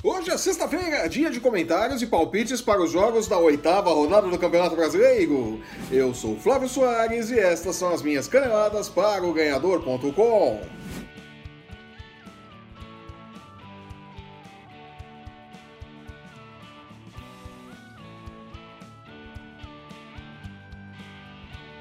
[0.00, 4.38] Hoje é sexta-feira, dia de comentários e palpites para os jogos da oitava rodada do
[4.38, 5.60] Campeonato Brasileiro.
[5.90, 10.60] Eu sou Flávio Soares e estas são as minhas caneladas para o ganhador.com.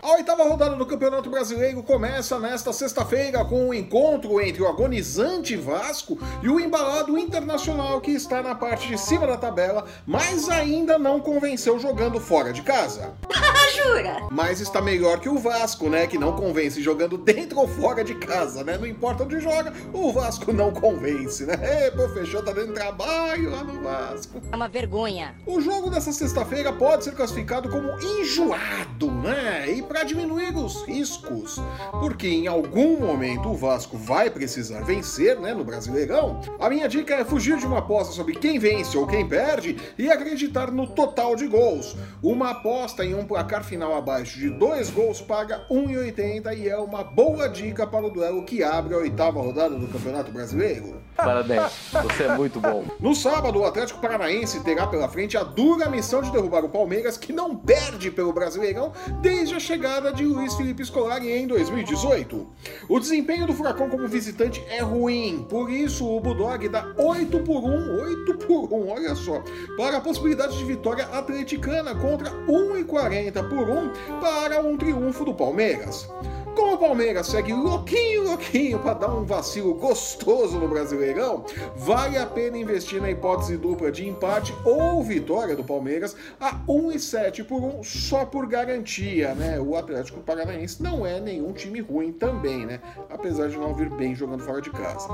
[0.08, 4.68] A oitava rodada do Campeonato Brasileiro começa nesta sexta-feira com o um encontro entre o
[4.70, 10.48] agonizante Vasco e o embalado Internacional que está na parte de cima da tabela, mas
[10.48, 13.16] ainda não convenceu jogando fora de casa.
[13.72, 14.28] Jura?
[14.32, 16.08] Mas está melhor que o Vasco, né?
[16.08, 18.78] Que não convence jogando dentro ou fora de casa, né?
[18.78, 21.56] Não importa onde joga, o Vasco não convence, né?
[21.86, 24.42] Ei, pô, fechou, tá dando trabalho lá no Vasco.
[24.52, 25.36] É uma vergonha.
[25.46, 29.70] O jogo dessa sexta-feira pode ser classificado como enjoado, né?
[29.70, 31.60] E para diminuir os riscos,
[32.00, 36.42] porque em algum momento o Vasco vai precisar vencer, né, no Brasileirão.
[36.60, 40.10] A minha dica é fugir de uma aposta sobre quem vence ou quem perde e
[40.10, 41.96] acreditar no total de gols.
[42.22, 47.04] Uma aposta em um placar final abaixo de dois gols paga 1,80 e é uma
[47.04, 51.02] boa dica para o duelo que abre a oitava rodada do Campeonato Brasileiro.
[51.16, 52.86] Parabéns, você é muito bom.
[53.00, 57.18] No sábado, o Atlético Paranaense terá pela frente a dura missão de derrubar o Palmeiras,
[57.18, 58.92] que não perde pelo Brasileirão
[59.22, 62.48] desde a chegada de Luiz Felipe Scolari em 2018.
[62.90, 67.64] O desempenho do Furacão como visitante é ruim, por isso o Bulldog dá 8 por
[67.64, 69.42] 1, 8 por 1, olha só,
[69.76, 76.08] para a possibilidade de vitória atleticana contra 1,40 por 1 para um triunfo do Palmeiras.
[76.58, 82.26] Como o Palmeiras segue louquinho, louquinho para dar um vacilo gostoso no Brasileirão, vale a
[82.26, 87.84] pena investir na hipótese dupla de empate ou vitória do Palmeiras a 1,7 por 1
[87.84, 89.60] só por garantia, né?
[89.60, 92.82] O Atlético Paranaense não é nenhum time ruim também, né?
[93.08, 95.08] Apesar de não vir bem jogando fora de casa.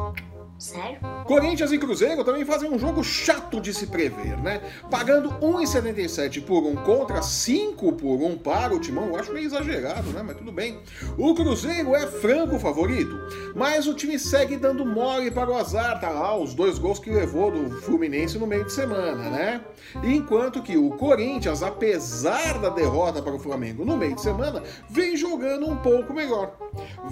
[0.64, 0.97] Sério?
[1.25, 4.61] Corinthians e Cruzeiro também fazem um jogo chato de se prever, né?
[4.89, 10.09] Pagando 1,77 por 1 contra 5 por 1 para o Timão, eu acho meio exagerado,
[10.11, 10.23] né?
[10.23, 10.79] Mas tudo bem.
[11.18, 13.13] O Cruzeiro é franco favorito,
[13.53, 17.09] mas o time segue dando mole para o azar, tá lá os dois gols que
[17.09, 19.62] levou do Fluminense no meio de semana, né?
[20.02, 25.18] Enquanto que o Corinthians, apesar da derrota para o Flamengo no meio de semana, vem
[25.18, 26.56] jogando um pouco melhor.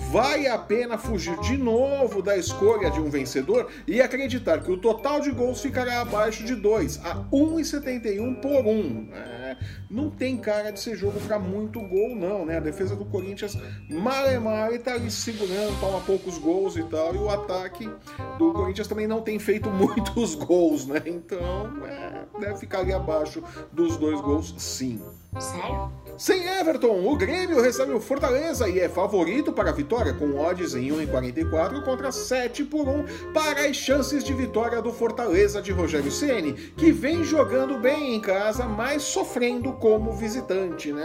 [0.10, 3.41] Vale a pena fugir de novo da escolha de um vencedor
[3.88, 9.08] e acreditar que o total de gols ficará abaixo de 2, a 1,71 por 1.
[9.14, 9.41] É,
[9.90, 12.58] não tem cara de ser jogo para muito gol, não, né?
[12.58, 13.58] A defesa do Corinthians
[13.90, 17.90] malemar está ali segurando, toma poucos gols e tal, e o ataque
[18.38, 21.02] do Corinthians também não tem feito muitos gols, né?
[21.06, 25.02] Então, é, deve ficar ali abaixo dos dois gols, sim.
[25.40, 25.90] Sério?
[26.18, 30.76] Sem Everton, o Grêmio recebe o Fortaleza e é favorito para a vitória, com odds
[30.76, 36.12] em 1,44 contra 7 por 1 para as chances de vitória do Fortaleza de Rogério
[36.12, 39.04] Ceni, que vem jogando bem em casa, mas
[39.42, 41.04] sofrendo como visitante, né?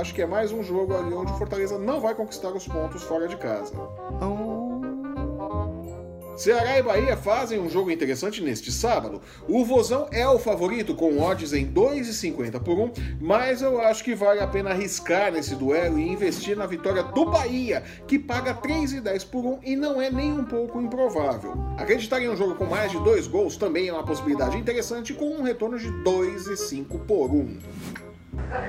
[0.00, 3.02] Acho que é mais um jogo ali onde o Fortaleza não vai conquistar os pontos
[3.02, 3.74] fora de casa.
[6.42, 9.22] Ceará e Bahia fazem um jogo interessante neste sábado.
[9.46, 14.12] O Vozão é o favorito com odds em 2,50 por 1, mas eu acho que
[14.12, 19.24] vale a pena arriscar nesse duelo e investir na vitória do Bahia, que paga 3,10
[19.30, 21.54] por 1 e não é nem um pouco improvável.
[21.78, 25.26] Acreditar em um jogo com mais de dois gols também é uma possibilidade interessante com
[25.26, 27.58] um retorno de 2,5 por 1.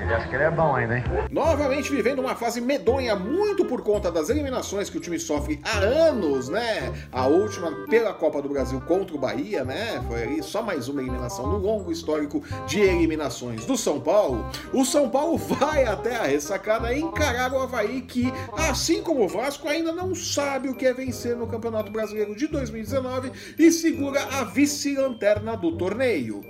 [0.02, 1.04] Ele acha que ele é bom ainda, hein?
[1.30, 5.78] Novamente vivendo uma fase medonha, muito por conta das eliminações que o time sofre há
[5.78, 6.92] anos, né?
[7.10, 10.02] A última pela Copa do Brasil contra o Bahia, né?
[10.06, 14.44] Foi ali só mais uma eliminação no longo histórico de eliminações do São Paulo.
[14.72, 18.30] O São Paulo vai até a ressacada encarar o Havaí, que,
[18.68, 22.46] assim como o Vasco, ainda não sabe o que é vencer no Campeonato Brasileiro de
[22.48, 26.42] 2019 e segura a vice-lanterna do torneio.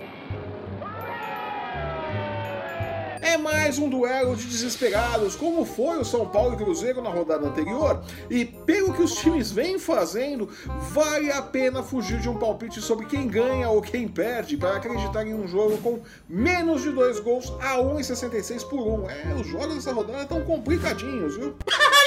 [3.25, 7.47] É mais um duelo de desesperados, como foi o São Paulo e Cruzeiro na rodada
[7.47, 8.03] anterior.
[8.29, 10.47] E pelo que os times vêm fazendo,
[10.91, 15.25] vale a pena fugir de um palpite sobre quem ganha ou quem perde para acreditar
[15.25, 19.09] em um jogo com menos de dois gols a 1,66 por 1.
[19.09, 21.55] É, os jogos dessa rodada estão complicadinhos, viu?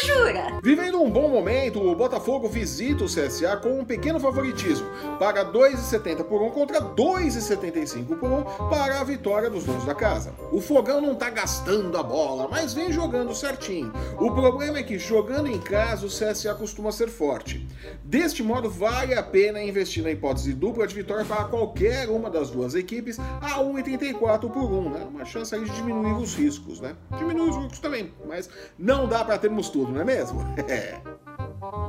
[0.07, 0.59] Jura?
[0.63, 4.87] Vivendo um bom momento, o Botafogo visita o CSA com um pequeno favoritismo.
[5.19, 10.35] Paga 2,70 por 1 contra 2,75 por 1 para a vitória dos donos da casa.
[10.53, 13.93] O Fogão não tá gastando a bola, mas vem jogando certinho.
[14.19, 17.67] O problema é que jogando em casa o CSA costuma ser forte.
[18.05, 22.51] Deste modo, vale a pena investir na hipótese dupla de vitória para qualquer uma das
[22.51, 25.07] duas equipes a 1,84 por 1, né?
[25.11, 26.95] Uma chance aí de diminuir os riscos, né?
[27.17, 28.49] Diminuir os riscos também, mas
[28.79, 30.41] não dá para termos tudo, não é mesmo?
[30.69, 31.01] É.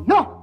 [0.08, 0.40] Não!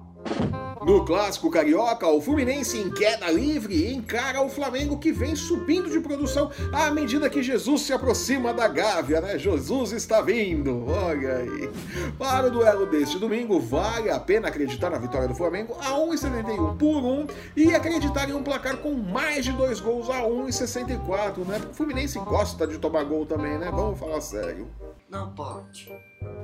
[0.87, 5.99] No clássico carioca, o Fluminense em queda livre encara o Flamengo que vem subindo de
[5.99, 9.37] produção à medida que Jesus se aproxima da Gávea, né?
[9.37, 11.71] Jesus está vindo, olha aí.
[12.17, 16.77] Para o duelo deste domingo, vale a pena acreditar na vitória do Flamengo a 1,71
[16.77, 17.27] por 1
[17.57, 21.61] e acreditar em um placar com mais de dois gols a 1,64, né?
[21.69, 23.73] O Fluminense gosta de tomar gol também, né?
[23.73, 24.69] Vamos falar sério.
[25.11, 25.91] Não pode.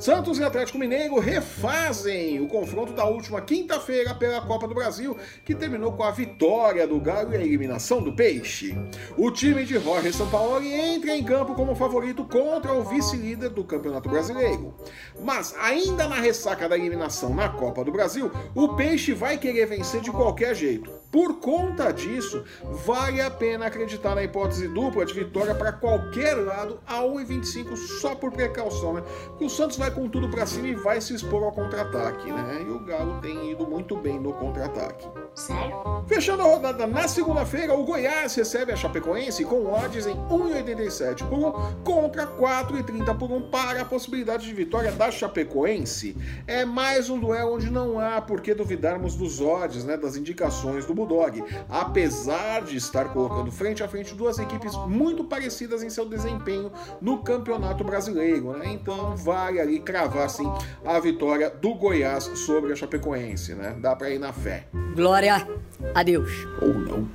[0.02, 5.54] Santos e Atlético Mineiro refazem o confronto da última quinta-feira pela Copa do Brasil, que
[5.54, 8.76] terminou com a vitória do Galo e a eliminação do Peixe.
[9.16, 14.08] O time de Jorge Sampaoli entra em campo como favorito contra o vice-líder do Campeonato
[14.08, 14.75] Brasileiro.
[15.20, 20.00] Mas ainda na ressaca da eliminação na Copa do Brasil, o Peixe vai querer vencer
[20.00, 20.90] de qualquer jeito.
[21.12, 22.43] Por conta disso,
[22.84, 28.16] vale a pena acreditar na hipótese dupla de vitória para qualquer lado a 1,25 só
[28.16, 29.04] por precaução, né?
[29.38, 32.64] Que o Santos vai com tudo para cima e vai se expor ao contra-ataque, né?
[32.66, 35.06] E o Galo tem ido muito bem no contra-ataque.
[35.34, 36.04] Sério?
[36.06, 41.38] Fechando a rodada na segunda-feira, o Goiás recebe a Chapecoense com odds em 1,87 por
[41.38, 46.16] 1 contra 4,30 por 1 para a possibilidade de vitória da Chapecoense.
[46.46, 50.84] É mais um duelo onde não há por que duvidarmos dos odds, né, das indicações
[50.84, 56.04] do Bulldog, apesar de estar colocando frente a frente duas equipes muito parecidas em seu
[56.04, 58.66] desempenho no Campeonato Brasileiro, né?
[58.72, 60.50] Então vale ali cravar sim
[60.84, 63.76] a vitória do Goiás sobre a Chapecoense, né?
[63.78, 64.66] Dá para ir na fé.
[64.94, 65.46] Glória
[65.94, 66.30] a Deus.
[66.60, 67.08] Ou não.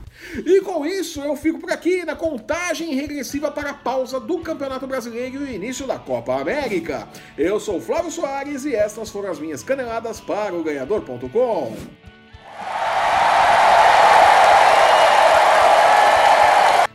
[0.46, 4.88] E com isso eu fico por aqui na contagem regressiva para a pausa do Campeonato
[4.88, 7.08] Brasileiro e o início da Copa América.
[7.38, 11.76] Eu sou Flávio Soares e estas foram as minhas caneladas para o ganhador.com.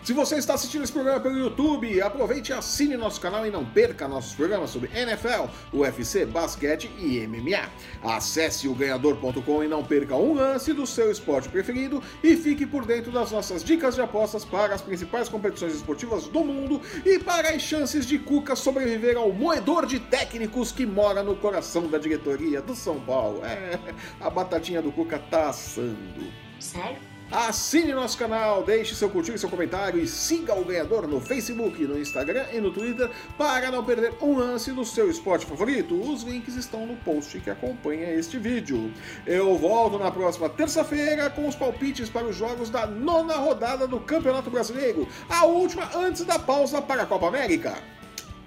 [0.02, 3.64] Se você está assistindo esse programa pelo YouTube, aproveite e assine nosso canal e não
[3.64, 7.70] perca nossos programas sobre NFL, UFC, basquete e MMA.
[8.02, 12.84] Acesse o ganhador.com e não perca um lance do seu esporte preferido e fique por
[12.84, 17.50] dentro das nossas dicas de apostas para as principais competições esportivas do mundo e para
[17.50, 22.60] as chances de Cuca sobreviver ao moedor de técnicos que mora no coração da diretoria
[22.60, 23.44] do São Paulo.
[23.44, 23.78] É,
[24.20, 26.26] a batatinha do Cuca tá assando.
[26.58, 27.11] Sério?
[27.32, 31.98] Assine nosso canal, deixe seu curtir seu comentário e siga o ganhador no Facebook, no
[31.98, 35.98] Instagram e no Twitter para não perder um lance do seu esporte favorito.
[35.98, 38.92] Os links estão no post que acompanha este vídeo.
[39.26, 43.98] Eu volto na próxima terça-feira com os palpites para os jogos da nona rodada do
[43.98, 47.78] Campeonato Brasileiro, a última antes da pausa para a Copa América.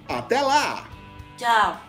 [0.08, 0.88] Até lá!
[1.38, 1.85] Tchau.